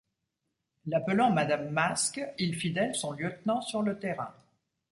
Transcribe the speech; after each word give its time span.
L'appelant 0.87 1.29
Madame 1.29 1.69
Masque, 1.69 2.19
il 2.39 2.55
fit 2.55 2.71
d'elle 2.73 2.95
son 2.95 3.11
lieutenant 3.11 3.61
sur 3.61 3.83
le 3.83 3.99
terrain. 3.99 4.33